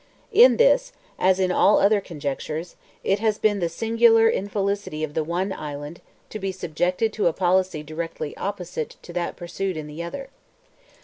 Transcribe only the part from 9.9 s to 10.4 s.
other.